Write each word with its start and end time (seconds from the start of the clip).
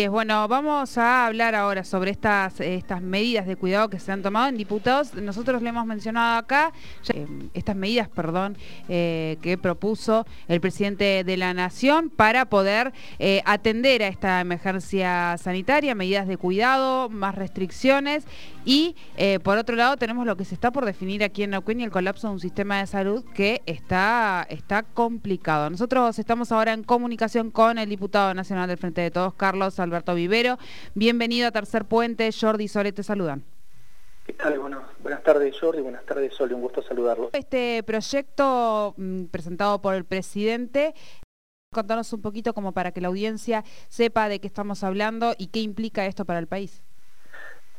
Bueno, 0.00 0.46
vamos 0.46 0.96
a 0.96 1.26
hablar 1.26 1.56
ahora 1.56 1.82
sobre 1.82 2.12
estas, 2.12 2.60
estas 2.60 3.02
medidas 3.02 3.48
de 3.48 3.56
cuidado 3.56 3.90
que 3.90 3.98
se 3.98 4.12
han 4.12 4.22
tomado 4.22 4.46
en 4.46 4.56
diputados. 4.56 5.12
Nosotros 5.14 5.60
le 5.60 5.70
hemos 5.70 5.84
mencionado 5.86 6.38
acá 6.38 6.72
eh, 7.12 7.26
estas 7.52 7.74
medidas, 7.74 8.08
perdón, 8.08 8.56
eh, 8.88 9.38
que 9.42 9.58
propuso 9.58 10.24
el 10.46 10.60
presidente 10.60 11.24
de 11.24 11.36
la 11.36 11.52
Nación 11.52 12.10
para 12.10 12.44
poder 12.44 12.92
eh, 13.18 13.42
atender 13.44 14.04
a 14.04 14.06
esta 14.06 14.40
emergencia 14.40 15.36
sanitaria, 15.36 15.96
medidas 15.96 16.28
de 16.28 16.36
cuidado, 16.36 17.08
más 17.08 17.34
restricciones 17.34 18.24
y 18.68 18.94
por 19.42 19.56
otro 19.56 19.76
lado 19.76 19.96
tenemos 19.96 20.26
lo 20.26 20.36
que 20.36 20.44
se 20.44 20.54
está 20.54 20.70
por 20.70 20.84
definir 20.84 21.24
aquí 21.24 21.42
en 21.42 21.50
Neuquén 21.50 21.80
y 21.80 21.84
el 21.84 21.90
colapso 21.90 22.28
de 22.28 22.34
un 22.34 22.40
sistema 22.40 22.80
de 22.80 22.86
salud 22.86 23.24
que 23.34 23.62
está, 23.64 24.46
está 24.50 24.82
complicado. 24.82 25.70
Nosotros 25.70 26.18
estamos 26.18 26.52
ahora 26.52 26.74
en 26.74 26.84
comunicación 26.84 27.50
con 27.50 27.78
el 27.78 27.88
diputado 27.88 28.34
nacional 28.34 28.68
del 28.68 28.76
Frente 28.76 29.00
de 29.00 29.10
Todos, 29.10 29.32
Carlos 29.32 29.80
Alberto 29.80 30.14
Vivero. 30.14 30.58
Bienvenido 30.94 31.48
a 31.48 31.50
Tercer 31.50 31.86
Puente, 31.86 32.28
Jordi 32.38 32.64
y 32.64 32.68
Sole 32.68 32.92
te 32.92 33.02
saludan. 33.02 33.42
¿Qué 34.26 34.34
tal? 34.34 34.58
buenas 34.58 35.22
tardes 35.22 35.58
Jordi, 35.58 35.80
buenas 35.80 36.04
tardes 36.04 36.34
Sole, 36.34 36.52
un 36.52 36.60
gusto 36.60 36.82
saludarlo. 36.82 37.30
Este 37.32 37.82
proyecto 37.84 38.92
mm, 38.98 39.24
presentado 39.28 39.80
por 39.80 39.94
el 39.94 40.04
presidente, 40.04 40.94
contanos 41.72 42.12
un 42.12 42.20
poquito 42.20 42.52
como 42.52 42.72
para 42.72 42.92
que 42.92 43.00
la 43.00 43.08
audiencia 43.08 43.64
sepa 43.88 44.28
de 44.28 44.38
qué 44.38 44.46
estamos 44.46 44.84
hablando 44.84 45.34
y 45.38 45.46
qué 45.46 45.60
implica 45.60 46.04
esto 46.04 46.26
para 46.26 46.38
el 46.38 46.46
país. 46.46 46.82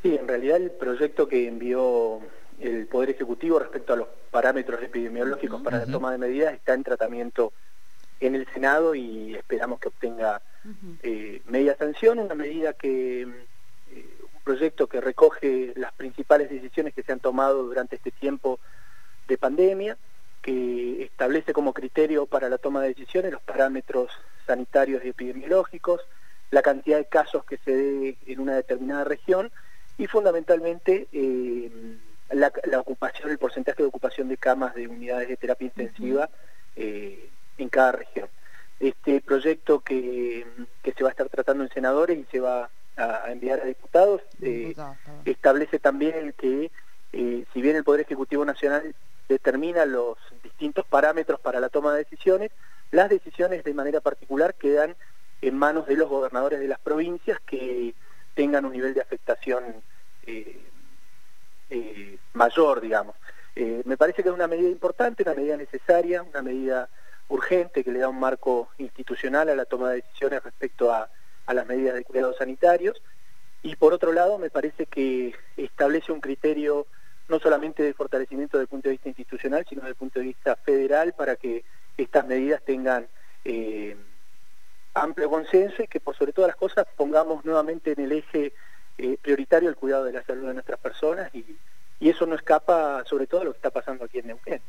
Sí, 0.02 0.16
en 0.16 0.28
realidad 0.28 0.58
el 0.58 0.72
proyecto 0.72 1.28
que 1.28 1.48
envió 1.48 2.22
el 2.60 2.88
Poder 2.88 3.10
Ejecutivo 3.12 3.60
respecto 3.60 3.94
a 3.94 3.98
los 3.98 4.08
parámetros 4.32 4.82
epidemiológicos 4.82 5.62
para 5.62 5.80
la 5.80 5.86
toma 5.86 6.12
de 6.12 6.18
medidas 6.18 6.54
está 6.54 6.74
en 6.74 6.84
tratamiento 6.84 7.52
en 8.20 8.36
el 8.36 8.48
Senado 8.54 8.96
y 8.96 9.36
esperamos 9.36 9.80
que 9.80 9.88
obtenga 9.90 10.42
eh, 11.04 11.42
media 11.46 11.76
sanción, 11.78 12.20
una 12.20 12.36
medida 12.36 12.74
que, 12.74 13.22
eh, 13.22 13.28
un 14.22 14.42
proyecto 14.44 14.88
que 14.88 15.02
recoge 15.02 15.74
las 15.76 15.94
principales 15.94 16.50
decisiones 16.50 16.94
que 16.94 17.04
se 17.04 17.12
han 17.12 17.20
tomado 17.20 17.64
durante 17.64 17.96
este 17.96 18.12
tiempo 18.12 18.60
de 19.28 19.38
pandemia, 19.38 19.98
que 20.42 21.04
establece 21.04 21.54
como 21.54 21.74
criterio 21.74 22.26
para 22.26 22.50
la 22.50 22.58
toma 22.58 22.82
de 22.82 22.90
decisiones 22.90 23.32
los 23.32 23.42
parámetros 23.42 24.12
sanitarios 24.46 25.04
y 25.04 25.10
epidemiológicos, 25.10 26.02
la 26.52 26.62
cantidad 26.62 26.98
de 26.98 27.06
casos 27.06 27.46
que 27.46 27.58
se 27.58 27.72
dé 27.72 28.18
en 28.26 28.40
una 28.40 28.56
determinada 28.56 29.04
región 29.04 29.52
y 30.00 30.08
fundamentalmente 30.08 31.08
eh, 31.12 31.70
la, 32.32 32.52
ocupación, 32.80 33.30
el 33.30 33.38
porcentaje 33.38 33.84
de 33.84 33.90
ocupación 33.90 34.28
de 34.28 34.38
camas 34.38 34.74
de 34.74 34.88
unidades 34.88 35.28
de 35.28 35.38
terapia 35.38 35.66
intensiva 35.66 36.30
en 36.76 37.70
cada 37.70 37.92
región. 37.92 38.30
Este 38.80 39.20
proyecto 39.20 39.82
que, 39.82 40.46
se 40.84 41.04
va 41.04 41.10
a 41.10 41.12
estar 41.12 41.28
tratando 41.30 41.64
en 41.64 41.70
senadores 41.70 42.18
y 42.18 42.26
se 42.32 42.40
va 42.40 42.70
a, 42.96 43.32
enviar 43.32 43.60
a 43.60 43.66
diputados 43.66 44.22
eh, 44.42 44.74
establece 45.26 45.80
también 45.80 46.34
que 46.38 46.72
eh, 47.12 47.46
si 47.54 47.62
bien 47.62 47.76
el 47.76 47.84
Poder 47.84 48.02
Ejecutivo 48.02 48.46
Nacional 48.46 48.96
determina 49.28 49.86
los 49.86 50.18
distintos 50.44 50.86
parámetros 50.86 51.40
para 51.40 51.60
la 51.60 51.70
toma 51.70 51.94
de 51.94 52.00
decisiones, 52.00 52.52
las 52.92 53.10
decisiones 53.10 53.64
de 53.64 53.74
manera 53.74 54.00
particular 54.00 54.56
quedan 54.56 54.96
en 55.42 55.58
manos 55.58 55.88
de 55.88 55.96
los 55.96 56.10
gobernadores 56.10 56.60
de 56.60 56.68
las 56.68 56.80
provincias 56.80 57.40
que 57.46 57.94
tengan 58.34 58.66
un 58.66 58.72
nivel 58.72 58.94
de 58.94 59.02
afectación 59.02 59.64
eh, 60.26 60.60
mayor, 62.40 62.82
digamos. 62.82 63.16
me 63.86 63.98
parece 63.98 64.24
que 64.24 64.30
es 64.30 64.36
una 64.36 64.48
medida 64.48 64.70
importante, 64.70 65.24
una 65.24 65.36
medida 65.36 65.58
necesaria, 65.58 66.24
una 66.24 66.42
medida 66.42 66.90
urgente 67.30 67.84
que 67.84 67.92
le 67.92 68.00
da 68.00 68.10
un 68.10 68.20
marco 68.20 68.70
institucional 68.78 69.50
a 69.50 69.56
la 69.56 69.66
toma 69.66 69.90
de 69.90 69.98
decisiones 69.98 70.44
respecto 70.44 70.92
a, 70.92 71.10
las 71.54 71.66
medidas 71.66 71.96
de 71.96 72.04
cuidados 72.04 72.38
sanitarios. 72.38 73.02
Y 73.64 73.76
por 73.76 73.92
otro 73.94 74.14
lado, 74.14 74.38
me 74.38 74.52
parece 74.52 74.86
que 74.86 75.34
establece 75.58 76.12
un 76.12 76.22
criterio 76.22 76.86
no 77.28 77.40
solamente 77.40 77.82
de 77.82 77.96
fortalecimiento 77.96 78.58
desde 78.58 78.66
el 78.66 78.70
punto 78.70 78.90
de 78.90 78.94
vista 78.94 79.10
institucional, 79.10 79.66
sino 79.68 79.82
desde 79.82 79.92
el 79.92 79.96
punto 79.96 80.20
de 80.20 80.26
vista 80.26 80.56
federal 80.58 81.14
para 81.14 81.36
que 81.36 81.66
estas 81.98 82.28
medidas 82.28 82.62
tengan 82.64 83.08
eh, 83.46 83.98
amplio 84.94 85.30
consenso 85.30 85.82
y 85.82 85.88
que 85.88 86.00
por 86.00 86.16
sobre 86.16 86.34
todas 86.34 86.50
las 86.50 86.56
cosas 86.56 86.86
pongamos 86.96 87.44
nuevamente 87.44 87.94
en 87.94 88.02
el 88.02 88.12
eje 88.12 88.54
eh, 89.00 89.18
prioritario 89.20 89.70
el 89.70 89.76
cuidado 89.76 90.06
de 90.06 90.14
la 90.14 90.24
salud 90.24 90.48
de 90.48 90.54
nuestras 90.54 90.80
personas 90.80 91.34
y, 91.34 91.58
eso 92.08 92.26
no 92.26 92.36
escapa 92.36 93.04
sobre 93.06 93.28
todo 93.28 93.42
a 93.42 93.44
lo 93.44 93.52
que 93.52 93.58
está 93.58 93.72
pasando 93.72 94.06
aquí 94.06 94.20
en 94.20 94.28
Neuquén. 94.28 94.62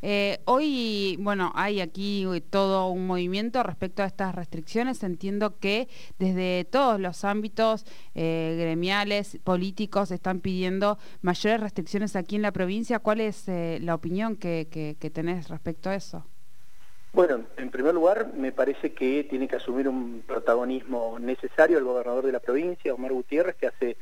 Eh, 0.00 0.38
hoy, 0.44 1.16
bueno, 1.20 1.52
hay 1.54 1.80
aquí 1.80 2.26
todo 2.50 2.88
un 2.88 3.06
movimiento 3.06 3.62
respecto 3.62 4.02
a 4.02 4.06
estas 4.06 4.34
restricciones. 4.34 5.02
Entiendo 5.02 5.58
que 5.58 5.88
desde 6.18 6.64
todos 6.64 7.00
los 7.00 7.24
ámbitos 7.24 7.84
eh, 8.14 8.56
gremiales, 8.58 9.38
políticos, 9.44 10.10
están 10.10 10.40
pidiendo 10.40 10.98
mayores 11.20 11.60
restricciones 11.60 12.16
aquí 12.16 12.36
en 12.36 12.42
la 12.42 12.52
provincia. 12.52 12.98
¿Cuál 13.00 13.20
es 13.20 13.48
eh, 13.48 13.78
la 13.82 13.94
opinión 13.94 14.36
que, 14.36 14.96
que 14.98 15.10
tenés 15.10 15.48
respecto 15.48 15.90
a 15.90 15.94
eso? 15.94 16.24
Bueno, 17.12 17.44
en 17.56 17.70
primer 17.70 17.94
lugar, 17.94 18.32
me 18.34 18.50
parece 18.50 18.92
que 18.92 19.24
tiene 19.24 19.46
que 19.46 19.56
asumir 19.56 19.88
un 19.88 20.24
protagonismo 20.26 21.18
necesario 21.20 21.78
el 21.78 21.84
gobernador 21.84 22.26
de 22.26 22.32
la 22.32 22.40
provincia, 22.40 22.92
Omar 22.92 23.12
Gutiérrez, 23.12 23.54
que 23.54 23.68
hace 23.68 23.96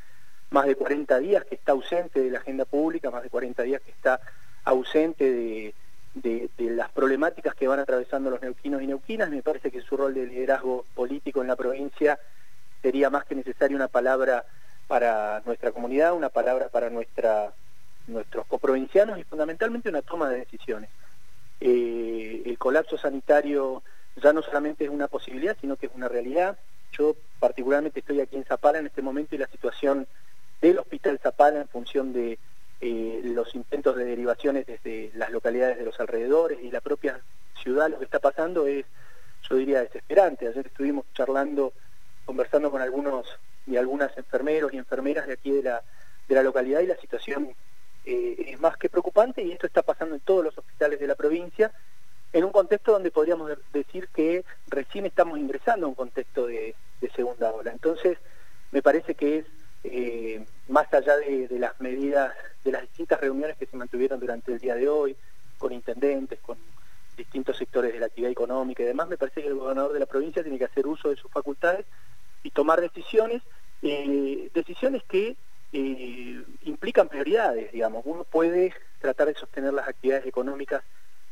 más 0.52 0.66
de 0.66 0.76
40 0.76 1.18
días 1.18 1.44
que 1.44 1.54
está 1.54 1.72
ausente 1.72 2.20
de 2.20 2.30
la 2.30 2.38
agenda 2.38 2.64
pública, 2.64 3.10
más 3.10 3.22
de 3.22 3.30
40 3.30 3.62
días 3.62 3.80
que 3.82 3.90
está 3.90 4.20
ausente 4.64 5.74
de, 6.14 6.50
las 6.58 6.90
problemáticas 6.90 7.54
que 7.54 7.66
van 7.66 7.80
atravesando 7.80 8.30
los 8.30 8.40
neuquinos 8.40 8.82
y 8.82 8.86
neuquinas. 8.86 9.30
Me 9.30 9.42
parece 9.42 9.70
que 9.70 9.80
su 9.80 9.96
rol 9.96 10.14
de 10.14 10.26
liderazgo 10.26 10.84
político 10.94 11.40
en 11.40 11.48
la 11.48 11.56
provincia 11.56 12.18
sería 12.82 13.10
más 13.10 13.24
que 13.24 13.34
necesaria 13.34 13.76
una 13.76 13.88
palabra 13.88 14.44
para 14.86 15.42
nuestra 15.46 15.72
comunidad, 15.72 16.14
una 16.14 16.28
palabra 16.28 16.68
para 16.68 16.90
nuestros 16.90 18.46
coprovincianos 18.46 19.18
y 19.18 19.24
fundamentalmente 19.24 19.88
una 19.88 20.02
toma 20.02 20.28
de 20.28 20.38
decisiones. 20.38 20.90
Eh, 21.60 22.42
el 22.44 22.58
colapso 22.58 22.98
sanitario 22.98 23.82
ya 24.22 24.32
no 24.32 24.42
solamente 24.42 24.84
es 24.84 24.90
una 24.90 25.08
posibilidad, 25.08 25.56
sino 25.60 25.76
que 25.76 25.86
es 25.86 25.92
una 25.94 26.08
realidad. 26.08 26.58
Yo 26.92 27.16
particularmente 27.38 28.00
estoy 28.00 28.20
aquí 28.20 28.36
en 28.36 28.44
Zapala 28.44 28.78
en 28.78 28.86
este 28.86 29.00
momento 29.00 29.34
y 29.34 29.38
la 29.38 29.46
situación 29.46 30.06
del 30.62 30.78
Hospital 30.78 31.18
Zapala 31.18 31.60
en 31.60 31.68
función 31.68 32.12
de 32.12 32.38
eh, 32.80 33.20
los 33.24 33.54
intentos 33.54 33.96
de 33.96 34.04
derivaciones 34.04 34.64
desde 34.64 35.10
las 35.14 35.30
localidades 35.30 35.76
de 35.76 35.84
los 35.84 35.98
alrededores 35.98 36.60
y 36.62 36.70
la 36.70 36.80
propia 36.80 37.20
ciudad, 37.60 37.90
lo 37.90 37.98
que 37.98 38.04
está 38.04 38.20
pasando 38.20 38.66
es, 38.66 38.86
yo 39.50 39.56
diría, 39.56 39.80
desesperante. 39.80 40.46
Ayer 40.46 40.66
estuvimos 40.66 41.04
charlando, 41.14 41.72
conversando 42.24 42.70
con 42.70 42.80
algunos 42.80 43.26
y 43.66 43.76
algunas 43.76 44.16
enfermeros 44.16 44.72
y 44.72 44.78
enfermeras 44.78 45.26
de 45.26 45.34
aquí 45.34 45.50
de 45.50 45.64
la, 45.64 45.82
de 46.28 46.34
la 46.34 46.42
localidad 46.44 46.80
y 46.80 46.86
la 46.86 46.96
situación 46.96 47.50
eh, 48.04 48.36
es 48.46 48.60
más 48.60 48.76
que 48.76 48.88
preocupante 48.88 49.42
y 49.42 49.52
esto 49.52 49.66
está 49.66 49.82
pasando 49.82 50.14
en 50.14 50.20
todos 50.20 50.44
los 50.44 50.56
hospitales 50.56 51.00
de 51.00 51.08
la 51.08 51.16
provincia 51.16 51.72
en 52.32 52.44
un 52.44 52.52
contexto 52.52 52.92
donde 52.92 53.10
podríamos 53.10 53.50
decir 53.72 54.08
que 54.14 54.44
recién 54.68 55.06
estamos 55.06 55.38
ingresando 55.38 55.86
a 55.86 55.88
un 55.88 55.94
contexto 55.94 56.46
de 56.46 56.74
segunda 57.14 57.52
ola. 57.52 57.72
Entonces, 57.72 58.16
me 58.70 58.80
parece 58.80 59.14
que 59.14 59.38
es 59.38 59.46
eh, 59.84 60.44
más 60.68 60.92
allá 60.92 61.16
de, 61.16 61.48
las 61.58 61.80
medidas, 61.80 62.34
de 62.64 62.72
las 62.72 62.82
distintas 62.82 63.20
reuniones 63.20 63.56
que 63.56 63.66
se 63.66 63.76
mantuvieron 63.76 64.20
durante 64.20 64.52
el 64.52 64.58
día 64.58 64.74
de 64.74 64.88
hoy, 64.88 65.16
con 65.58 65.72
intendentes, 65.72 66.38
con 66.40 66.56
distintos 67.16 67.56
sectores 67.56 67.92
de 67.92 68.00
la 68.00 68.06
actividad 68.06 68.30
económica 68.30 68.82
y 68.82 68.86
demás, 68.86 69.08
me 69.08 69.16
parece 69.16 69.42
que 69.42 69.48
el 69.48 69.54
gobernador 69.54 69.92
de 69.92 70.00
la 70.00 70.06
provincia 70.06 70.42
tiene 70.42 70.58
que 70.58 70.64
hacer 70.64 70.86
uso 70.86 71.10
de 71.10 71.16
sus 71.16 71.30
facultades 71.30 71.84
y 72.42 72.50
tomar 72.50 72.80
decisiones, 72.80 73.42
eh, 73.82 74.50
decisiones 74.54 75.02
que 75.04 75.36
eh, 75.72 76.44
implican 76.62 77.08
prioridades, 77.08 77.72
digamos. 77.72 78.02
Uno 78.04 78.24
puede 78.24 78.72
tratar 79.00 79.28
de 79.28 79.34
sostener 79.34 79.72
las 79.72 79.88
actividades 79.88 80.26
económicas 80.26 80.82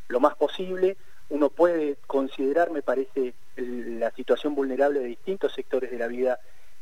lo 0.09 0.21
más 0.21 0.35
posible, 0.35 0.97
uno 1.29 1.49
puede 1.49 1.97
considerar, 2.07 2.71
me 2.71 2.83
parece, 2.83 3.35
la 3.57 4.11
situación 4.11 4.55
vulnerable 4.55 5.01
de 5.01 5.07
distintos 5.07 5.53
sectores 5.53 5.91
de 5.91 5.99
la 5.99 6.09
vida 6.09 6.41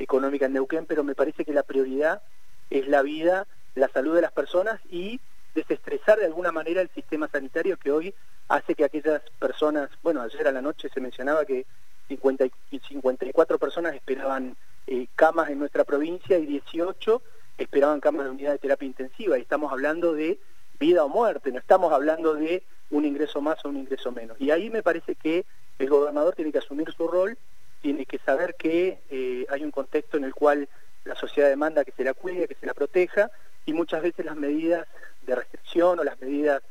económica 0.09 0.47
en 0.47 0.55
Neuquén, 0.55 0.87
pero 0.87 1.05
me 1.05 1.15
parece 1.15 1.45
que 1.45 1.53
la 1.53 1.63
prioridad 1.63 2.23
es 2.71 2.89
la 2.89 3.03
vida, 3.03 3.47
la 3.75 3.89
salud 3.89 4.15
de 4.15 4.23
las 4.23 4.33
personas 4.33 4.81
y 4.91 5.21
desestresar 5.55 6.19
de 6.19 6.25
alguna 6.25 6.51
manera 6.51 6.81
el 6.81 6.89
sistema 6.89 7.29
sanitario 7.29 7.77
que 7.77 7.93
hoy 7.93 8.15
hace 8.49 8.75
que 8.75 8.85
aquellas 8.85 9.21
personas, 9.39 9.91
bueno, 10.03 10.23
ayer 10.23 10.49
a 10.49 10.53
la 10.53 10.63
noche 10.63 10.89
se 10.89 11.03
mencionaba 11.03 11.45
que 11.45 11.67
50 12.09 12.47
y 12.71 12.79
54 12.79 13.59
personas 13.59 13.95
esperaban 13.95 14.57
eh, 14.87 15.09
camas 15.15 15.51
en 15.51 15.59
nuestra 15.59 15.85
provincia 15.85 16.39
y 16.39 16.47
18 16.47 17.23
esperaban 17.59 18.01
camas 18.01 18.25
de 18.25 18.31
unidad 18.31 18.53
de 18.53 18.59
terapia 18.61 18.87
intensiva 18.87 19.37
y 19.37 19.43
estamos 19.43 19.71
hablando 19.71 20.15
de 20.15 20.39
vida 20.81 21.05
o 21.05 21.11
muerte, 21.11 21.53
no 21.53 21.59
estamos 21.59 21.93
hablando 21.93 22.33
de 22.33 22.63
un 22.91 23.05
ingreso 23.05 23.43
más 23.43 23.63
o 23.63 23.69
un 23.69 23.77
ingreso 23.77 24.11
menos. 24.11 24.41
Y 24.41 24.53
ahí 24.53 24.71
me 24.71 24.83
parece 24.83 25.17
que 25.17 25.45
el 25.79 25.91
gobernador 25.91 26.35
tiene 26.35 26.51
que 26.51 26.59
asumir 26.59 26.91
su 26.97 27.07
rol 27.09 27.37
tiene 27.81 28.07
que 28.07 28.19
saber 28.19 28.55
que 28.57 29.01
eh, 29.11 29.47
hay 29.49 29.63
un 29.63 29.71
contexto 29.71 30.17
en 30.17 30.25
el 30.25 30.35
cual 30.35 30.69
la 31.05 31.15
sociedad 31.15 31.49
demanda 31.49 31.85
que 31.85 31.93
se 31.93 32.05
la 32.05 32.15
cuide, 32.15 32.49
que 32.49 32.55
se 32.55 32.67
la 32.67 32.75
proteja, 32.75 33.31
y 33.67 33.73
muchas 33.73 34.03
veces 34.03 34.25
las 34.25 34.37
medidas 34.37 34.87
de 35.23 35.35
restricción 35.35 35.99
o 35.99 36.05
las 36.05 36.21
medidas 36.21 36.63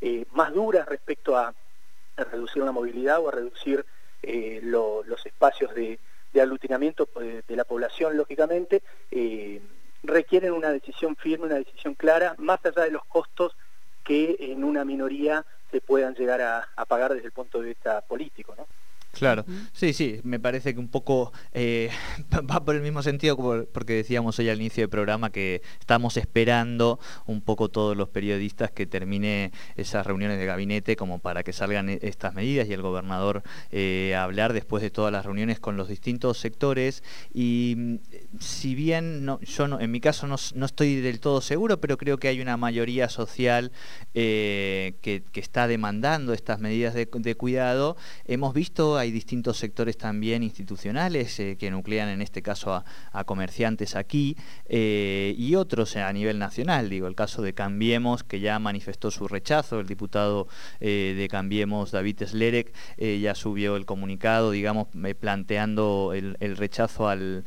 eh, 0.00 0.24
más 0.32 0.52
duras 0.52 0.86
respecto 0.88 1.36
a, 1.36 1.54
reducir 2.14 2.62
la 2.62 2.72
movilidad 2.72 3.20
o 3.20 3.28
a 3.28 3.32
reducir 3.32 3.84
eh, 4.22 4.60
los 4.62 5.24
espacios 5.24 5.74
de, 5.74 5.98
de 6.32 6.40
aglutinamiento 6.42 7.08
de, 7.16 7.56
la 7.56 7.64
población, 7.64 8.16
lógicamente, 8.18 8.82
requieren 10.02 10.52
una 10.52 10.70
decisión 10.70 11.16
firme, 11.16 11.46
una 11.46 11.56
decisión 11.56 11.94
clara, 11.94 12.34
más 12.36 12.64
allá 12.64 12.82
de 12.82 12.90
los 12.90 13.04
costos 13.06 13.56
que 14.04 14.36
en 14.38 14.62
una 14.62 14.84
minoría 14.84 15.44
se 15.70 15.80
puedan 15.80 16.14
llegar 16.14 16.42
a, 16.42 16.68
a 16.76 16.84
pagar 16.84 17.14
desde 17.14 17.26
el 17.26 17.32
punto 17.32 17.60
de 17.60 17.68
vista 17.68 18.02
político. 18.02 18.54
¿no? 18.54 18.66
Claro, 19.12 19.44
sí, 19.74 19.92
sí, 19.92 20.20
me 20.24 20.40
parece 20.40 20.72
que 20.72 20.80
un 20.80 20.88
poco 20.88 21.32
eh, 21.52 21.90
va 22.50 22.64
por 22.64 22.74
el 22.74 22.82
mismo 22.82 23.02
sentido 23.02 23.36
porque 23.72 23.92
decíamos 23.92 24.38
hoy 24.38 24.48
al 24.48 24.58
inicio 24.58 24.82
del 24.82 24.88
programa 24.88 25.30
que 25.30 25.60
estamos 25.78 26.16
esperando 26.16 26.98
un 27.26 27.42
poco 27.42 27.68
todos 27.68 27.94
los 27.94 28.08
periodistas 28.08 28.70
que 28.70 28.86
termine 28.86 29.52
esas 29.76 30.06
reuniones 30.06 30.38
de 30.38 30.46
gabinete 30.46 30.96
como 30.96 31.18
para 31.18 31.42
que 31.42 31.52
salgan 31.52 31.90
e-, 31.90 31.98
estas 32.00 32.32
medidas 32.32 32.66
y 32.68 32.72
el 32.72 32.80
gobernador 32.80 33.42
eh, 33.70 34.14
a 34.16 34.24
hablar 34.24 34.54
después 34.54 34.82
de 34.82 34.90
todas 34.90 35.12
las 35.12 35.26
reuniones 35.26 35.60
con 35.60 35.76
los 35.76 35.88
distintos 35.88 36.38
sectores. 36.38 37.02
Y 37.34 37.74
mm, 37.76 37.96
si 38.40 38.74
bien 38.74 39.26
no, 39.26 39.40
yo 39.40 39.68
no, 39.68 39.78
en 39.78 39.90
mi 39.90 40.00
caso 40.00 40.26
no, 40.26 40.36
estoy 40.64 40.96
del 40.96 41.20
todo 41.20 41.42
seguro, 41.42 41.80
pero 41.80 41.98
creo 41.98 42.16
que 42.16 42.28
hay 42.28 42.40
una 42.40 42.56
mayoría 42.56 43.10
social 43.10 43.72
eh, 44.14 44.94
que, 45.02 45.22
está 45.34 45.66
demandando 45.66 46.32
estas 46.32 46.60
medidas 46.60 46.94
de, 46.94 47.08
de 47.12 47.34
cuidado, 47.34 47.96
hemos 48.26 48.54
visto 48.54 49.01
hay 49.02 49.10
distintos 49.10 49.58
sectores 49.58 49.98
también 49.98 50.42
institucionales 50.42 51.38
eh, 51.40 51.56
que 51.58 51.70
nuclean 51.70 52.08
en 52.08 52.22
este 52.22 52.40
caso 52.40 52.72
a, 52.74 53.24
comerciantes 53.24 53.94
aquí 53.94 54.36
eh, 54.66 55.34
y 55.36 55.54
otros 55.54 55.96
a 55.96 56.12
nivel 56.12 56.38
nacional. 56.38 56.88
Digo, 56.88 57.06
el 57.06 57.14
caso 57.14 57.42
de 57.42 57.52
Cambiemos, 57.52 58.24
que 58.24 58.40
ya 58.40 58.58
manifestó 58.58 59.10
su 59.10 59.28
rechazo, 59.28 59.80
el 59.80 59.86
diputado 59.86 60.48
eh, 60.80 61.14
de 61.16 61.28
Cambiemos, 61.28 61.90
David 61.90 62.22
Slerek, 62.26 62.72
ya 63.20 63.34
subió 63.34 63.76
el 63.76 63.84
comunicado, 63.84 64.50
digamos, 64.50 64.88
planteando 65.18 66.12
el, 66.14 66.56
rechazo 66.56 67.08
al 67.08 67.44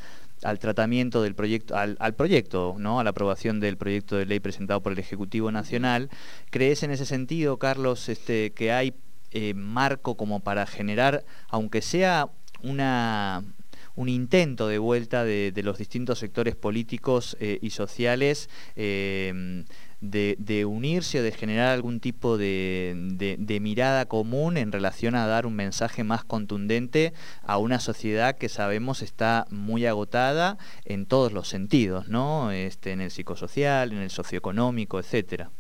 tratamiento 0.60 1.22
del 1.22 1.36
proyecto, 1.36 1.76
al, 1.76 2.16
proyecto, 2.16 2.76
¿no? 2.78 3.00
a 3.00 3.04
la 3.04 3.12
aprobación 3.12 3.60
del 3.60 3.78
proyecto 3.78 4.16
de 4.18 4.26
ley 4.26 4.40
presentado 4.40 4.82
por 4.82 4.92
el 4.92 5.00
Ejecutivo 5.00 5.52
Nacional. 5.52 6.10
¿Crees 6.50 6.84
en 6.84 6.92
ese 6.92 7.06
sentido, 7.06 7.58
Carlos, 7.58 8.10
este, 8.10 8.52
que 8.52 8.72
hay 8.72 8.94
eh, 9.38 9.54
marco 9.54 10.16
como 10.16 10.40
para 10.40 10.66
generar, 10.66 11.26
aunque 11.50 11.82
sea 11.82 12.30
un 12.62 14.08
intento 14.08 14.70
de 14.70 14.78
vuelta 14.78 15.26
de, 15.26 15.52
los 15.62 15.78
distintos 15.78 16.20
sectores 16.20 16.56
políticos 16.56 17.36
eh, 17.42 17.60
y 17.62 17.72
sociales 17.72 18.50
eh, 18.78 19.66
de, 20.00 20.66
unirse 20.66 21.20
o 21.20 21.24
de 21.24 21.34
generar 21.34 21.74
algún 21.74 22.00
tipo 22.00 22.38
de, 22.38 23.58
mirada 23.62 24.06
común 24.06 24.56
en 24.56 24.72
relación 24.72 25.16
a 25.16 25.28
dar 25.28 25.46
un 25.46 25.56
mensaje 25.56 26.06
más 26.06 26.24
contundente 26.24 27.12
a 27.44 27.58
una 27.58 27.82
sociedad 27.82 28.38
que 28.38 28.48
sabemos 28.48 29.02
está 29.02 29.48
muy 29.50 29.86
agotada 29.86 30.58
en 30.86 31.08
todos 31.08 31.34
los 31.34 31.50
sentidos, 31.50 32.08
¿no? 32.08 32.52
Este, 32.52 32.94
en 32.94 33.02
el 33.02 33.12
psicosocial, 33.12 33.92
en 33.92 33.98
el 33.98 34.12
socioeconómico, 34.12 34.98
etcétera. 34.98 35.52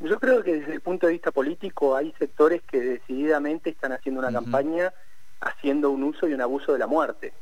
Yo 0.00 0.20
creo 0.20 0.42
que 0.42 0.60
desde 0.60 0.74
el 0.74 0.80
punto 0.80 1.06
de 1.06 1.14
vista 1.14 1.30
político 1.30 1.96
hay 1.96 2.12
sectores 2.18 2.62
que 2.62 2.80
decididamente 2.80 3.70
están 3.70 3.92
haciendo 3.92 4.20
una 4.20 4.32
campaña 4.32 4.92
haciendo 5.40 5.90
un 5.90 6.02
uso 6.02 6.28
y 6.28 6.34
un 6.34 6.40
abuso 6.40 6.72
de 6.72 6.78
la 6.78 6.86
muerte. 6.86 7.32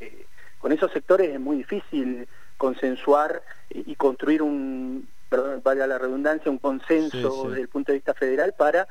Eh, 0.00 0.26
con 0.58 0.72
esos 0.72 0.92
sectores 0.92 1.30
es 1.30 1.40
muy 1.40 1.56
difícil 1.58 2.28
consensuar 2.56 3.42
y, 3.70 3.94
construir 3.96 4.42
un, 4.42 5.08
perdón, 5.28 5.60
valga 5.64 5.86
la 5.86 5.98
redundancia, 5.98 6.50
un 6.50 6.58
consenso 6.58 7.48
desde 7.48 7.62
el 7.62 7.68
punto 7.68 7.92
de 7.92 7.98
vista 7.98 8.14
federal 8.14 8.54
para 8.56 8.86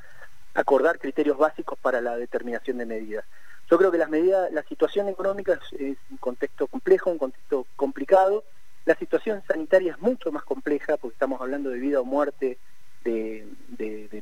acordar 0.54 1.00
criterios 1.00 1.38
básicos 1.38 1.80
para 1.80 2.02
la 2.02 2.18
determinación 2.18 2.78
de 2.78 2.86
medidas. 2.86 3.26
Yo 3.70 3.78
creo 3.78 3.92
que 3.92 3.98
las 3.98 4.10
medidas, 4.10 4.52
la 4.52 4.64
situación 4.64 5.08
económica 5.08 5.60
es 5.80 5.98
un 6.10 6.18
contexto 6.18 6.68
complejo, 6.68 7.10
un 7.10 7.18
contexto 7.18 7.66
complicado, 7.78 8.44
la 8.86 8.96
situación 8.96 9.42
sanitaria 9.48 9.94
es 9.94 10.02
mucho 10.02 10.32
más 10.32 10.44
compleja 10.44 10.98
porque 10.98 11.14
estamos 11.14 11.40
hablando 11.40 11.70
de 11.70 11.80
vida 11.80 12.02
o 12.02 12.04
muerte 12.04 12.58
de, 13.04 13.48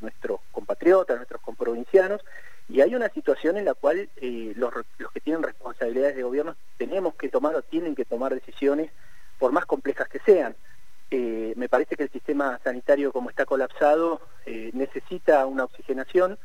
nuestros 0.02 0.40
compatriotas, 0.52 1.18
nuestros 1.18 1.42
comprovincianos, 1.42 2.22
y 2.68 2.82
hay 2.82 2.96
una 2.96 3.10
situación 3.10 3.58
en 3.58 3.66
la 3.66 3.74
cual 3.74 4.10
eh, 4.18 4.54
los, 4.56 4.74
que 5.14 5.20
tienen 5.20 5.44
responsabilidades 5.44 6.16
de 6.16 6.24
gobierno 6.24 6.56
tenemos 6.78 7.16
que 7.16 7.30
tomar 7.30 7.56
o 7.56 7.62
tienen 7.64 7.96
que 7.96 8.06
tomar 8.06 8.34
decisiones 8.34 8.92
por 9.40 9.52
más 9.52 9.66
complejas 9.66 10.08
que 10.08 10.20
sean. 10.20 10.56
Eh, 11.12 11.54
me 11.56 11.68
parece 11.68 11.96
que 11.96 12.04
el 12.04 12.12
sistema 12.12 12.60
sanitario 12.64 13.12
como 13.12 13.32
está 13.32 13.46
colapsado 13.46 14.22
eh, 14.46 14.70
necesita 14.74 15.46
una 15.48 15.64
oxigenación, 15.64 16.38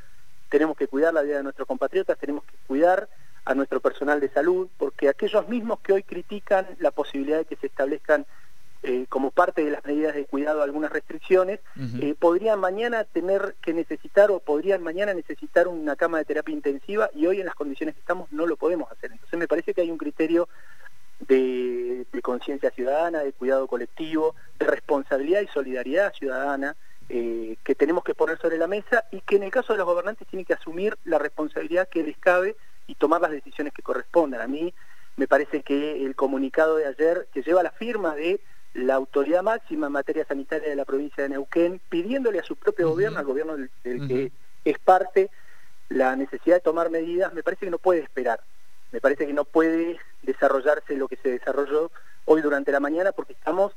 tenemos 0.48 0.76
que 0.76 0.88
cuidar 0.88 1.12
la 1.12 1.22
vida 1.22 1.36
de 1.36 1.42
nuestros 1.42 1.68
compatriotas, 1.68 2.18
tenemos 2.18 2.44
que 2.44 2.56
cuidar 2.66 3.08
a 3.44 3.54
nuestro 3.54 3.80
personal 3.80 4.20
de 4.20 4.30
salud, 4.30 4.68
porque 4.78 5.08
aquellos 5.08 5.48
mismos 5.48 5.80
que 5.80 5.92
hoy 5.92 6.02
critican 6.02 6.66
la 6.78 6.90
posibilidad 6.90 7.38
de 7.38 7.44
que 7.44 7.56
se 7.56 7.66
establezcan 7.66 8.24
eh, 8.86 9.06
como 9.08 9.30
parte 9.30 9.64
de 9.64 9.70
las 9.70 9.82
medidas 9.82 10.14
de 10.14 10.26
cuidado 10.26 10.62
algunas 10.62 10.92
restricciones, 10.92 11.60
eh, 12.00 12.14
podrían 12.18 12.60
mañana 12.60 13.04
tener 13.04 13.56
que 13.62 13.72
necesitar 13.72 14.30
o 14.30 14.40
podrían 14.40 14.82
mañana 14.82 15.14
necesitar 15.14 15.68
una 15.68 15.96
cama 15.96 16.18
de 16.18 16.26
terapia 16.26 16.54
intensiva 16.54 17.08
y 17.14 17.26
hoy 17.26 17.40
en 17.40 17.46
las 17.46 17.54
condiciones 17.54 17.94
que 17.94 18.02
estamos 18.02 18.30
no 18.30 18.46
lo 18.46 18.56
podemos 18.56 18.92
hacer. 18.92 19.12
Entonces 19.12 19.38
me 19.38 19.48
parece 19.48 19.72
que 19.72 19.80
hay 19.80 19.90
un 19.90 19.96
criterio 19.96 20.50
de, 21.20 22.06
conciencia 22.22 22.70
ciudadana, 22.72 23.20
de 23.20 23.32
cuidado 23.32 23.66
colectivo, 23.66 24.34
de 24.58 24.66
responsabilidad 24.66 25.40
y 25.40 25.46
solidaridad 25.46 26.12
ciudadana 26.12 26.76
eh, 27.08 27.56
que 27.64 27.74
tenemos 27.74 28.04
que 28.04 28.14
poner 28.14 28.38
sobre 28.38 28.58
la 28.58 28.66
mesa 28.66 29.04
y 29.10 29.22
que 29.22 29.36
en 29.36 29.44
el 29.44 29.50
caso 29.50 29.72
de 29.72 29.78
los 29.78 29.86
gobernantes 29.86 30.28
tienen 30.28 30.44
que 30.44 30.52
asumir 30.52 30.98
la 31.04 31.18
responsabilidad 31.18 31.88
que 31.88 32.02
les 32.02 32.18
cabe 32.18 32.54
y 32.86 32.96
tomar 32.96 33.22
las 33.22 33.30
decisiones 33.30 33.72
que 33.72 33.82
correspondan. 33.82 34.42
A 34.42 34.46
mí 34.46 34.74
me 35.16 35.26
parece 35.26 35.62
que 35.62 36.04
el 36.04 36.14
comunicado 36.14 36.76
de 36.76 36.86
ayer, 36.86 37.28
que 37.32 37.42
lleva 37.42 37.62
la 37.62 37.70
firma 37.70 38.14
de 38.14 38.40
la 38.74 38.94
autoridad 38.94 39.42
máxima 39.42 39.86
en 39.86 39.92
materia 39.92 40.26
sanitaria 40.26 40.68
de 40.68 40.76
la 40.76 40.84
provincia 40.84 41.22
de 41.22 41.30
Neuquén, 41.30 41.80
pidiéndole 41.88 42.40
a 42.40 42.44
su 42.44 42.56
propio 42.56 42.90
gobierno, 42.90 43.18
al 43.20 43.24
gobierno 43.24 43.56
del, 43.56 43.70
que 43.82 44.32
es 44.64 44.78
parte, 44.80 45.30
la 45.88 46.16
necesidad 46.16 46.56
de 46.56 46.60
tomar 46.60 46.90
medidas, 46.90 47.32
me 47.32 47.42
parece 47.42 47.66
que 47.66 47.70
no 47.70 47.78
puede 47.78 48.00
esperar. 48.00 48.40
Me 48.90 49.00
parece 49.00 49.26
que 49.26 49.32
no 49.32 49.44
puede 49.44 49.98
desarrollarse 50.22 50.96
lo 50.96 51.08
que 51.08 51.16
se 51.16 51.30
desarrolló 51.30 51.90
hoy 52.24 52.42
durante 52.42 52.72
la 52.72 52.80
mañana 52.80 53.12
porque 53.12 53.34
estamos 53.34 53.72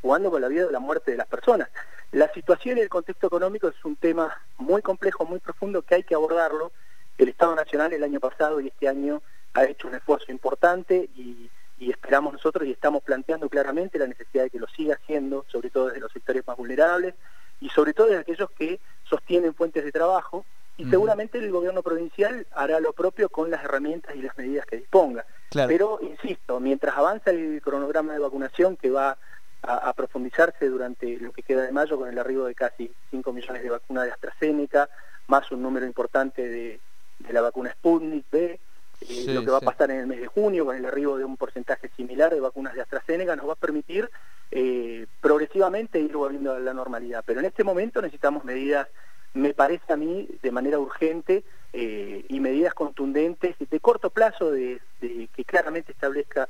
jugando 0.00 0.30
con 0.30 0.40
la 0.40 0.48
vida 0.48 0.66
o 0.66 0.70
la 0.70 0.78
muerte 0.78 1.10
de 1.10 1.16
las 1.16 1.26
personas. 1.26 1.68
La 2.12 2.32
situación 2.32 2.78
y 2.78 2.80
el 2.80 2.88
contexto 2.88 3.26
económico 3.26 3.68
es 3.68 3.84
un 3.84 3.96
tema 3.96 4.34
muy 4.56 4.80
complejo, 4.80 5.26
muy 5.26 5.40
profundo, 5.40 5.82
que 5.82 5.96
hay 5.96 6.02
que 6.04 6.14
abordarlo. 6.14 6.72
El 7.18 7.28
Estado 7.28 7.54
Nacional 7.54 7.92
el 7.92 8.04
año 8.04 8.20
pasado 8.20 8.60
y 8.60 8.68
este 8.68 8.88
año 8.88 9.22
ha 9.54 9.64
hecho 9.64 9.88
un 9.88 9.94
esfuerzo 9.94 10.30
importante 10.30 11.08
y 11.16 11.50
y 11.78 11.90
esperamos 11.90 12.32
nosotros 12.32 12.66
y 12.66 12.72
estamos 12.72 13.02
planteando 13.02 13.48
claramente 13.48 13.98
la 13.98 14.06
necesidad 14.06 14.44
de 14.44 14.50
que 14.50 14.58
lo 14.58 14.66
siga 14.68 14.94
haciendo, 14.94 15.44
sobre 15.48 15.70
todo 15.70 15.88
desde 15.88 16.00
los 16.00 16.12
sectores 16.12 16.46
más 16.46 16.56
vulnerables 16.56 17.14
y 17.60 17.68
sobre 17.68 17.92
todo 17.92 18.08
de 18.08 18.18
aquellos 18.18 18.50
que 18.52 18.80
sostienen 19.04 19.54
fuentes 19.54 19.84
de 19.84 19.92
trabajo 19.92 20.44
y 20.78 20.84
seguramente 20.84 21.38
el 21.38 21.50
gobierno 21.50 21.82
provincial 21.82 22.46
hará 22.52 22.80
lo 22.80 22.92
propio 22.92 23.30
con 23.30 23.50
las 23.50 23.64
herramientas 23.64 24.14
y 24.14 24.20
las 24.20 24.36
medidas 24.36 24.66
que 24.66 24.76
disponga. 24.76 25.24
Pero, 25.50 25.98
insisto, 26.02 26.60
mientras 26.60 26.96
avanza 26.96 27.30
el 27.30 27.62
cronograma 27.62 28.12
de 28.12 28.18
vacunación 28.18 28.76
que 28.76 28.90
va 28.90 29.16
a, 29.62 29.92
profundizarse 29.94 30.68
durante 30.68 31.16
lo 31.18 31.32
que 31.32 31.42
queda 31.42 31.62
de 31.62 31.72
mayo 31.72 31.96
con 31.96 32.08
el 32.08 32.18
arribo 32.18 32.44
de 32.44 32.54
casi 32.54 32.92
5 33.10 33.32
millones 33.32 33.62
de 33.62 33.70
vacunas 33.70 34.04
de 34.04 34.12
AstraZeneca, 34.12 34.88
más 35.28 35.50
un 35.50 35.62
número 35.62 35.86
importante 35.86 36.46
de, 36.46 36.78
de 37.18 37.32
la 37.32 37.40
vacuna 37.40 37.72
Sputnik 37.72 38.26
B, 38.30 38.60
eh, 39.08 39.24
lo 39.28 39.44
que 39.44 39.50
va 39.50 39.58
a 39.58 39.60
pasar 39.60 39.90
en 39.90 40.00
el 40.00 40.06
mes 40.06 40.20
de 40.20 40.26
junio 40.26 40.64
con 40.64 40.76
el 40.76 40.84
arribo 40.84 41.16
de 41.16 41.24
un 41.24 41.36
porcentaje 41.36 41.90
similar 41.96 42.34
de 42.34 42.40
vacunas 42.40 42.74
de 42.74 42.82
AstraZeneca 42.82 43.36
nos 43.36 43.48
va 43.48 43.52
a 43.52 43.56
permitir 43.56 44.10
eh, 44.50 45.06
progresivamente 45.20 46.00
ir 46.00 46.16
volviendo 46.16 46.52
a 46.52 46.58
la 46.58 46.74
normalidad. 46.74 47.22
Pero 47.26 47.40
en 47.40 47.46
este 47.46 47.64
momento 47.64 48.00
necesitamos 48.00 48.44
medidas, 48.44 48.88
me 49.34 49.54
parece 49.54 49.92
a 49.92 49.96
mí, 49.96 50.28
de 50.42 50.50
manera 50.50 50.78
urgente 50.78 51.44
eh, 51.72 52.24
y 52.28 52.40
medidas 52.40 52.74
contundentes 52.74 53.56
de 53.58 53.80
corto 53.80 54.10
plazo 54.10 54.50
de, 54.50 54.80
que 55.00 55.44
claramente 55.44 55.92
establezca 55.92 56.48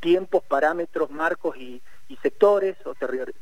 tiempos, 0.00 0.42
parámetros, 0.44 1.10
marcos 1.10 1.56
y, 1.56 1.82
sectores 2.22 2.76
o 2.84 2.94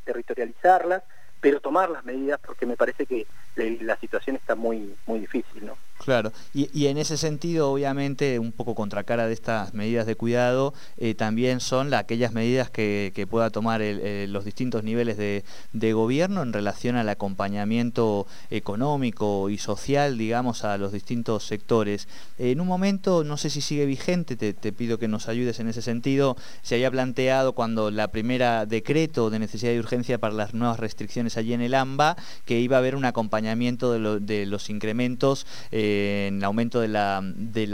territorializarlas, 0.05 1.03
pero 1.41 1.61
tomar 1.61 1.91
las 1.91 2.05
medidas 2.05 2.41
porque 2.45 2.67
me 2.67 2.77
parece 2.77 3.07
que 3.07 3.27
la 3.57 3.97
situación 3.97 4.37
está 4.37 4.55
muy, 4.55 4.95
muy 5.07 5.21
difícil, 5.21 5.67
¿no? 5.67 5.77
Claro, 6.05 6.33
y, 6.53 6.87
en 6.87 6.99
ese 6.99 7.17
sentido, 7.17 7.73
obviamente, 7.73 8.39
un 8.39 8.53
poco 8.53 8.75
contracara 8.75 9.27
de 9.27 9.33
estas 9.33 9.73
medidas 9.73 10.05
de 10.05 10.17
cuidado, 10.17 10.75
eh, 10.99 11.15
también 11.15 11.61
son 11.61 11.95
aquellas 11.95 12.35
medidas 12.35 12.69
que, 12.69 13.27
pueda 13.31 13.49
tomar 13.49 13.81
los 13.81 14.45
distintos 14.45 14.85
niveles 14.85 15.17
de, 15.17 15.93
gobierno 15.95 16.43
en 16.43 16.53
relación 16.53 16.97
al 16.97 17.09
acompañamiento 17.09 18.27
económico 18.51 19.49
y 19.49 19.57
social, 19.57 20.19
digamos, 20.19 20.65
a 20.65 20.77
los 20.77 20.93
distintos 20.93 21.47
sectores. 21.47 22.07
en 22.39 22.61
un 22.61 22.67
momento, 22.67 23.25
no 23.25 23.39
sé 23.39 23.49
si 23.49 23.63
sigue 23.63 23.87
vigente, 23.87 24.37
te, 24.37 24.73
pido 24.73 24.99
que 24.99 25.09
nos 25.09 25.29
ayudes 25.29 25.59
en 25.61 25.69
ese 25.69 25.81
sentido, 25.81 26.37
se 26.63 26.75
había 26.75 26.91
planteado 26.91 27.55
cuando 27.55 27.91
la 27.91 28.09
primera 28.09 28.67
decreto 28.67 29.31
de 29.31 29.39
necesidad 29.39 29.73
de 29.73 29.79
urgencia 29.79 30.19
para 30.19 30.35
las 30.35 30.53
nuevas 30.53 30.79
restricciones 30.79 31.39
allí 31.39 31.55
en 31.55 31.63
el 31.63 31.73
AMBA, 31.73 32.17
que 32.45 32.61
iba 32.61 32.77
a 32.77 32.81
haber 32.81 32.95
un 32.95 33.07
acompañamiento 33.07 33.93
de, 33.93 34.45
los 34.45 34.69
incrementos. 34.69 35.47
Eh, 35.71 35.94
eh, 35.94 35.94
en 36.29 36.39
el 36.39 36.45
aumento 36.45 36.81
de 36.81 36.89
la, 36.89 37.23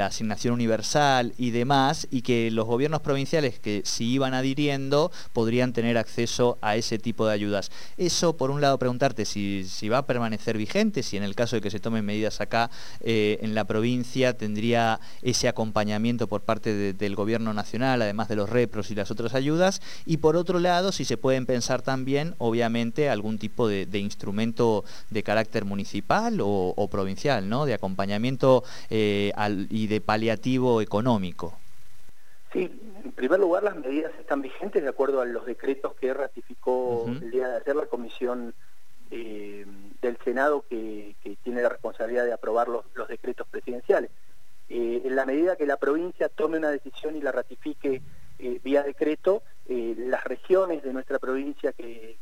asignación 0.07 0.55
universal 0.55 1.33
y 1.39 1.51
demás, 1.51 2.09
y 2.11 2.23
que 2.23 2.51
los 2.51 2.67
gobiernos 2.67 3.01
provinciales 3.01 3.59
que 3.59 3.83
si 3.85 4.07
iban 4.11 4.35
adhiriendo 4.35 5.13
podrían 5.33 5.73
tener 5.73 5.99
acceso 5.99 6.59
a 6.63 6.77
ese 6.77 6.99
tipo 6.99 7.27
de 7.27 7.35
ayudas. 7.35 7.71
Eso, 7.97 8.37
por 8.37 8.51
un 8.51 8.61
lado, 8.61 8.79
preguntarte 8.79 9.25
si, 9.25 9.65
si 9.65 9.89
va 9.89 9.99
a 9.99 10.07
permanecer 10.07 10.57
vigente, 10.57 11.03
si 11.03 11.17
en 11.17 11.23
el 11.23 11.35
caso 11.35 11.57
de 11.57 11.63
que 11.63 11.71
se 11.71 11.81
tomen 11.81 12.05
medidas 12.05 12.41
acá 12.41 12.71
eh, 13.01 13.39
en 13.43 13.55
la 13.55 13.65
provincia 13.65 14.37
tendría 14.37 15.01
ese 15.23 15.49
acompañamiento 15.49 16.27
por 16.27 16.43
parte 16.43 16.95
del 16.95 17.15
gobierno 17.15 17.53
nacional, 17.55 18.03
además 18.03 18.29
de 18.29 18.37
los 18.37 18.51
repros 18.51 18.91
y 18.91 18.95
las 18.95 19.11
otras 19.11 19.35
ayudas, 19.35 19.81
y 20.07 20.19
por 20.19 20.37
otro 20.37 20.59
lado, 20.59 20.93
si 20.93 21.05
se 21.05 21.17
pueden 21.17 21.47
pensar 21.47 21.83
también, 21.83 22.35
obviamente, 22.39 23.09
algún 23.09 23.39
tipo 23.39 23.69
de, 23.69 23.87
instrumento 24.01 24.85
de 25.11 25.23
carácter 25.23 25.65
municipal 25.65 26.39
o, 26.41 26.89
provincial, 26.91 27.49
¿no? 27.49 27.67
De 27.67 27.75
acompañamiento 27.75 28.00
eh, 28.91 29.33
y 29.71 29.87
de 29.87 30.01
paliativo 30.01 30.81
económico. 30.81 31.59
Sí, 32.53 32.71
en 33.05 33.13
primer 33.13 33.39
lugar 33.39 33.63
las 33.63 33.77
medidas 33.77 34.13
están 34.19 34.43
vigentes 34.43 34.83
de 34.83 34.89
acuerdo 34.89 35.21
a 35.21 35.25
los 35.25 35.47
decretos 35.47 35.95
que 35.95 36.13
ratificó 36.13 37.07
el 37.07 37.31
día 37.31 37.49
de 37.49 37.57
ayer 37.59 37.77
la 37.77 37.87
Comisión 37.87 38.55
eh, 39.13 39.67
del 40.01 40.17
Senado 40.25 40.65
que, 40.69 41.17
tiene 41.43 41.63
la 41.63 41.69
responsabilidad 41.69 42.25
de 42.25 42.33
aprobar 42.33 42.69
los, 42.69 42.85
decretos 43.09 43.47
presidenciales. 43.49 44.11
Eh, 44.69 45.03
en 45.05 45.17
la 45.17 45.27
medida 45.27 45.57
que 45.57 45.67
la 45.67 45.77
provincia 45.77 46.29
tome 46.29 46.59
una 46.59 46.71
decisión 46.71 47.17
y 47.17 47.21
la 47.21 47.33
ratifique 47.33 48.03
eh, 48.39 48.61
vía 48.63 48.83
decreto, 48.83 49.43
las 49.67 50.25
regiones 50.25 50.83
de 50.83 50.93
nuestra 50.93 51.21
provincia 51.21 51.73
que, 51.73 52.19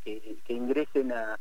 ingresen 0.49 1.13
a, 1.13 1.39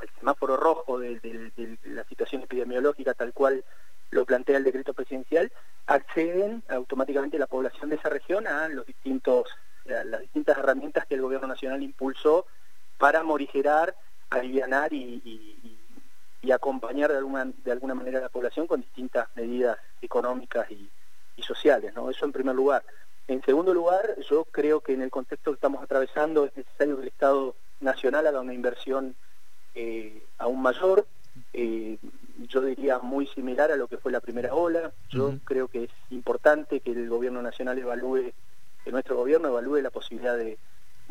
al 0.00 0.08
semáforo 0.18 0.56
rojo 0.56 0.98
de, 0.98 1.78
la 1.84 2.04
situación 2.04 2.42
epidemiológica 2.42 3.14
tal 3.14 3.32
cual 3.32 3.64
lo 4.10 4.24
plantea 4.24 4.56
el 4.56 4.64
decreto 4.64 4.94
presidencial, 4.94 5.52
acceden 5.86 6.62
automáticamente 6.68 7.38
la 7.38 7.46
población 7.46 7.90
de 7.90 7.96
esa 7.96 8.08
región 8.08 8.46
a 8.46 8.68
los 8.68 8.86
distintos, 8.86 9.48
las 9.84 10.20
distintas 10.20 10.56
herramientas 10.58 11.06
que 11.06 11.14
el 11.14 11.22
gobierno 11.22 11.46
nacional 11.46 11.82
impulsó 11.82 12.46
para 12.96 13.22
morigerar, 13.22 13.94
alivianar 14.30 14.92
y, 14.92 15.76
acompañar 16.50 17.10
de 17.12 17.18
alguna, 17.18 17.44
de 17.44 17.72
alguna 17.72 17.94
manera 17.94 18.20
a 18.20 18.22
la 18.22 18.28
población 18.30 18.66
con 18.66 18.80
distintas 18.80 19.28
medidas 19.34 19.76
económicas 20.00 20.70
y, 20.70 20.90
sociales. 21.42 21.94
¿no? 21.94 22.10
Eso 22.10 22.24
en 22.24 22.32
primer 22.32 22.54
lugar. 22.54 22.82
En 23.28 23.42
segundo 23.42 23.72
lugar, 23.72 24.16
yo 24.28 24.44
creo 24.44 24.80
que 24.80 24.94
en 24.94 25.02
el 25.02 25.10
contexto 25.10 25.50
que 25.50 25.56
estamos 25.56 25.82
atravesando 25.82 26.46
es 26.46 26.56
necesario 26.56 26.96
que 26.96 27.02
el 27.02 27.08
Estado 27.08 27.54
Nacional 27.80 28.26
haga 28.26 28.40
una 28.40 28.54
inversión 28.54 29.14
eh, 29.74 30.22
aún 30.38 30.62
mayor, 30.62 31.06
eh, 31.52 31.98
yo 32.48 32.60
diría 32.60 32.98
muy 32.98 33.26
similar 33.28 33.70
a 33.70 33.76
lo 33.76 33.88
que 33.88 33.98
fue 33.98 34.12
la 34.12 34.20
primera 34.20 34.54
ola. 34.54 34.92
Yo 35.10 35.34
creo 35.44 35.68
que 35.68 35.84
es 35.84 35.90
importante 36.10 36.80
que 36.80 36.92
el 36.92 37.08
gobierno 37.08 37.42
nacional 37.42 37.78
evalúe, 37.78 38.32
que 38.84 38.92
nuestro 38.92 39.16
gobierno 39.16 39.48
evalúe 39.48 39.82
la 39.82 39.90
posibilidad 39.90 40.36
de, 40.36 40.58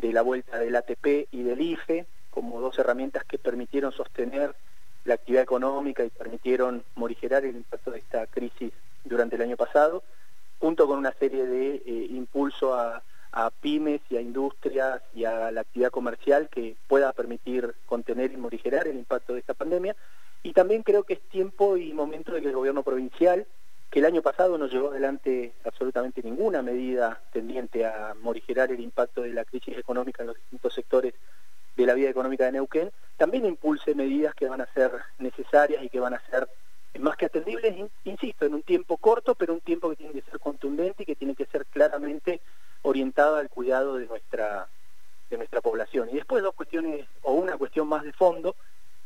la 0.00 0.22
vuelta 0.22 0.58
del 0.58 0.76
ATP 0.76 1.28
y 1.30 1.42
del 1.42 1.60
IFE 1.60 2.06
como 2.30 2.60
dos 2.60 2.78
herramientas 2.78 3.24
que 3.24 3.38
permitieron 3.38 3.92
sostener 3.92 4.54
la 5.04 5.14
actividad 5.14 5.42
económica 5.42 6.04
y 6.04 6.10
permitieron 6.10 6.84
morigerar 6.94 7.44
el 7.44 7.56
impacto 7.56 7.90
de 7.90 7.98
esta 7.98 8.26
crisis 8.26 8.72
durante 9.04 9.36
el 9.36 9.42
año 9.42 9.56
pasado, 9.56 10.02
junto 10.60 10.86
con 10.86 10.98
una 10.98 11.12
serie 11.12 11.46
de 11.46 11.76
eh, 11.76 12.06
impulso 12.10 12.74
a, 12.74 13.02
a 13.38 13.50
pymes 13.50 14.00
y 14.10 14.16
a 14.16 14.20
industrias 14.20 15.00
y 15.14 15.24
a 15.24 15.52
la 15.52 15.60
actividad 15.60 15.92
comercial 15.92 16.48
que 16.48 16.74
pueda 16.88 17.12
permitir 17.12 17.72
contener 17.86 18.32
y 18.32 18.36
morigerar 18.36 18.88
el 18.88 18.96
impacto 18.96 19.32
de 19.32 19.38
esta 19.38 19.54
pandemia. 19.54 19.94
Y 20.42 20.52
también 20.52 20.82
creo 20.82 21.04
que 21.04 21.14
es 21.14 21.20
tiempo 21.20 21.76
y 21.76 21.92
momento 21.92 22.32
de 22.32 22.42
que 22.42 22.48
el 22.48 22.56
gobierno 22.56 22.82
provincial, 22.82 23.46
que 23.90 24.00
el 24.00 24.06
año 24.06 24.22
pasado 24.22 24.58
no 24.58 24.66
llevó 24.66 24.90
adelante 24.90 25.52
absolutamente 25.64 26.20
ninguna 26.20 26.62
medida 26.62 27.20
tendiente 27.32 27.86
a 27.86 28.12
morigerar 28.20 28.72
el 28.72 28.80
impacto 28.80 29.22
de 29.22 29.32
la 29.32 29.44
crisis 29.44 29.78
económica 29.78 30.24
en 30.24 30.28
los 30.28 30.36
distintos 30.36 30.74
sectores 30.74 31.14
de 31.76 31.86
la 31.86 31.94
vida 31.94 32.10
económica 32.10 32.44
de 32.44 32.52
Neuquén, 32.52 32.90
también 33.16 33.46
impulse 33.46 33.94
medidas 33.94 34.34
que 34.34 34.48
van 34.48 34.62
a 34.62 34.72
ser 34.74 34.90
necesarias 35.20 35.84
y 35.84 35.88
que 35.88 36.00
van 36.00 36.14
a 36.14 36.22
ser 36.28 36.48
más 36.98 37.16
que 37.16 37.26
atendibles, 37.26 37.88
insisto, 38.02 38.46
en 38.46 38.54
un 38.54 38.62
tiempo 38.64 38.96
corto, 38.96 39.36
pero 39.36 39.54
un 39.54 39.60
tiempo 39.60 39.90
que 39.90 39.96
tiene 39.96 40.12
que 40.12 40.28
ser 40.28 40.40
contundente 40.40 41.04
y 41.04 41.06
que 41.06 41.14
tiene 41.14 41.36
que 41.36 41.46
ser 41.46 41.66
claramente 41.66 42.40
orientada 42.82 43.40
al 43.40 43.48
cuidado 43.48 43.96
de 43.96 44.06
nuestra, 44.06 44.68
de 45.30 45.36
nuestra 45.36 45.60
población. 45.60 46.08
Y 46.10 46.16
después 46.16 46.42
dos 46.42 46.54
cuestiones, 46.54 47.06
o 47.22 47.32
una 47.32 47.56
cuestión 47.56 47.88
más 47.88 48.02
de 48.02 48.12
fondo, 48.12 48.56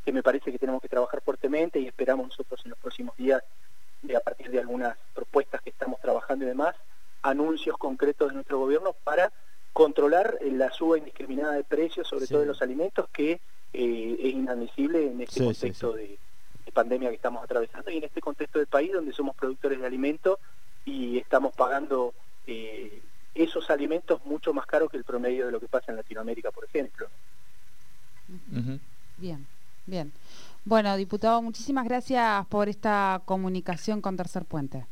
que 0.04 0.12
me 0.12 0.22
parece 0.22 0.50
que 0.50 0.58
tenemos 0.58 0.82
que 0.82 0.88
trabajar 0.88 1.20
fuertemente 1.22 1.78
y 1.78 1.86
esperamos 1.86 2.26
nosotros 2.28 2.60
en 2.64 2.70
los 2.70 2.78
próximos 2.78 3.16
días, 3.16 3.42
de, 4.02 4.16
a 4.16 4.20
partir 4.20 4.50
de 4.50 4.58
algunas 4.58 4.96
propuestas 5.14 5.62
que 5.62 5.70
estamos 5.70 6.00
trabajando 6.00 6.44
y 6.44 6.48
demás, 6.48 6.74
anuncios 7.22 7.76
concretos 7.78 8.28
de 8.28 8.34
nuestro 8.34 8.58
gobierno 8.58 8.94
para 9.04 9.32
controlar 9.72 10.38
la 10.42 10.72
suba 10.72 10.98
indiscriminada 10.98 11.52
de 11.52 11.64
precios, 11.64 12.08
sobre 12.08 12.26
todo 12.26 12.40
de 12.40 12.46
los 12.46 12.60
alimentos, 12.62 13.08
que 13.10 13.40
eh, 13.72 14.16
es 14.20 14.34
en 15.10 15.20
este 15.20 15.44
contexto 15.44 15.92
De, 15.92 16.18
pandemia 16.72 17.10
que 17.10 17.16
estamos 17.16 17.44
atravesando 17.44 17.90
y 17.90 17.98
en 17.98 18.04
este 18.04 18.22
contexto 18.22 18.58
del 18.58 18.66
país 18.66 18.90
donde 18.92 19.12
somos 19.12 19.36
productores 19.36 19.78
de 19.78 19.86
alimentos 19.86 20.38
y 20.86 21.18
estamos 21.18 21.54
pagando 21.54 22.14
eh, 22.46 23.02
esos 23.34 23.68
alimentos 23.68 24.24
mucho 24.24 24.54
más 24.54 24.64
caros 24.64 24.90
que 24.90 24.96
el 24.96 25.04
promedio 25.04 25.44
de 25.44 25.52
lo 25.52 25.60
que 25.60 25.68
pasa 25.68 25.92
en 25.92 25.96
Latinoamérica, 25.96 26.50
por 26.50 26.64
ejemplo. 26.64 27.08
Bien. 29.18 29.46
Bien. 29.86 30.12
Bueno, 30.64 30.96
diputado, 30.96 31.42
muchísimas 31.42 31.84
gracias 31.84 32.46
por 32.46 32.68
esta 32.68 33.20
comunicación 33.24 34.00
con 34.00 34.16
Tercer 34.16 34.44
Puente. 34.44 34.86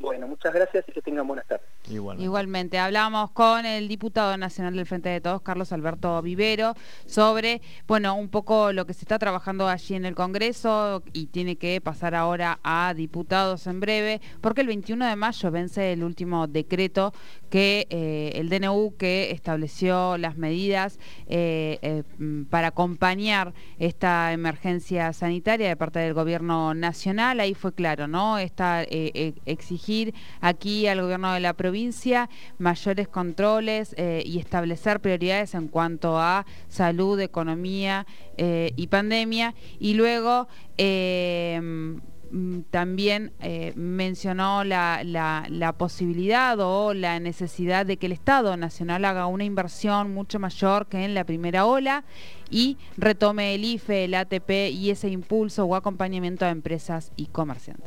Bueno, 0.00 0.28
muchas 0.28 0.54
gracias 0.54 0.84
y 0.88 0.92
que 0.92 1.02
tengan 1.02 1.26
buenas 1.26 1.46
tardes. 1.46 1.66
Igualmente. 1.90 2.24
Igualmente. 2.24 2.78
Hablamos 2.78 3.30
con 3.32 3.66
el 3.66 3.88
diputado 3.88 4.36
nacional 4.36 4.76
del 4.76 4.86
Frente 4.86 5.08
de 5.08 5.20
Todos, 5.20 5.42
Carlos 5.42 5.72
Alberto 5.72 6.22
Vivero, 6.22 6.74
sobre, 7.06 7.60
bueno, 7.86 8.14
un 8.14 8.28
poco 8.28 8.72
lo 8.72 8.86
que 8.86 8.94
se 8.94 9.00
está 9.00 9.18
trabajando 9.18 9.66
allí 9.66 9.94
en 9.94 10.04
el 10.04 10.14
Congreso 10.14 11.02
y 11.12 11.26
tiene 11.26 11.56
que 11.56 11.80
pasar 11.80 12.14
ahora 12.14 12.60
a 12.62 12.94
diputados 12.94 13.66
en 13.66 13.80
breve, 13.80 14.20
porque 14.40 14.60
el 14.60 14.68
21 14.68 15.06
de 15.06 15.16
mayo 15.16 15.50
vence 15.50 15.92
el 15.92 16.04
último 16.04 16.46
decreto 16.46 17.12
que 17.48 17.86
eh, 17.90 18.32
el 18.34 18.48
DNU 18.48 18.94
que 18.96 19.30
estableció 19.30 20.18
las 20.18 20.36
medidas 20.36 20.98
eh, 21.26 21.78
eh, 21.82 22.02
para 22.50 22.68
acompañar 22.68 23.54
esta 23.78 24.32
emergencia 24.32 25.12
sanitaria 25.12 25.68
de 25.68 25.76
parte 25.76 25.98
del 25.98 26.14
gobierno 26.14 26.74
nacional. 26.74 27.40
Ahí 27.40 27.54
fue 27.54 27.72
claro, 27.72 28.06
¿no? 28.06 28.38
Está 28.38 28.84
exigir 28.88 30.14
aquí 30.40 30.86
al 30.86 31.00
gobierno 31.00 31.32
de 31.32 31.40
la 31.40 31.54
provincia 31.54 32.28
mayores 32.58 33.08
controles 33.08 33.94
y 33.98 34.38
establecer 34.38 35.00
prioridades 35.00 35.54
en 35.54 35.68
cuanto 35.68 36.18
a 36.18 36.46
salud, 36.68 37.20
economía 37.20 38.06
y 38.36 38.86
pandemia. 38.88 39.54
Y 39.78 39.94
luego 39.94 40.48
eh, 42.30 42.34
mm, 42.34 42.60
también 42.70 43.32
mencionó 43.74 44.64
la, 44.64 45.02
la, 45.04 45.72
posibilidad 45.78 46.58
o 46.60 46.94
la 46.94 47.20
necesidad 47.20 47.86
de 47.86 47.96
que 47.96 48.06
el 48.06 48.12
Estado 48.12 48.56
Nacional 48.56 49.04
haga 49.04 49.26
una 49.26 49.44
inversión 49.44 50.12
mucho 50.12 50.38
mayor 50.38 50.86
que 50.86 51.04
en 51.04 51.14
la 51.14 51.24
primera 51.24 51.66
ola 51.66 52.04
y 52.50 52.76
retome 52.96 53.54
el 53.54 53.64
IFE, 53.64 54.04
el 54.04 54.14
ATP 54.14 54.70
y 54.72 54.90
ese 54.90 55.08
impulso 55.08 55.64
o 55.64 55.74
acompañamiento 55.74 56.44
a 56.44 56.50
empresas 56.50 57.12
y 57.16 57.26
comerciantes. 57.26 57.86